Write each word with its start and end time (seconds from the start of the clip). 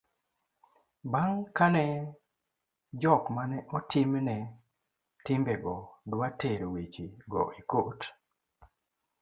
bang' 1.11 1.43
kane 1.57 1.85
jok 3.01 3.23
mane 3.35 3.57
otimne 3.77 4.37
timbego 5.23 5.75
dwa 6.11 6.27
tero 6.39 6.67
weche 6.73 7.05
go 7.31 7.43
e 7.59 7.61
kot 7.71 7.99